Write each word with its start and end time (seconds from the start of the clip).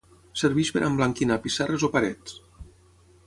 Serveix 0.41 0.71
per 0.77 0.81
emblanquinar 0.87 1.37
pissarres 1.45 1.87
o 1.87 1.91
parets. 1.97 2.39